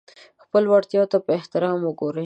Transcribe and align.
خپلو 0.43 0.67
وړتیاوو 0.69 1.11
ته 1.11 1.17
په 1.25 1.31
احترام 1.39 1.79
وګورئ. 1.83 2.19